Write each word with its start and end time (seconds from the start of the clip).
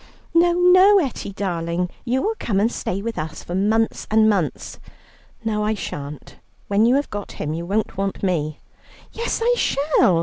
"No, 0.33 0.53
no, 0.53 0.97
Etty 0.97 1.31
darling; 1.31 1.87
you 2.05 2.23
will 2.23 2.33
come 2.39 2.59
and 2.59 2.71
stay 2.71 3.03
with 3.03 3.19
us 3.19 3.43
for 3.43 3.53
months 3.53 4.07
and 4.09 4.27
months." 4.27 4.79
"No, 5.45 5.63
I 5.63 5.75
shan't. 5.75 6.37
When 6.67 6.87
you 6.87 6.95
have 6.95 7.11
got 7.11 7.33
him 7.33 7.53
you 7.53 7.67
won't 7.67 7.97
want 7.97 8.23
me." 8.23 8.57
"Yes, 9.11 9.41
I 9.43 9.53
shall. 9.55 10.19